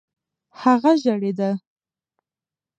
هغه 0.61 0.91
ژړېدی. 1.01 1.51